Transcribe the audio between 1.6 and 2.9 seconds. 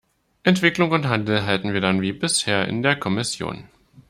wir dann wie bisher in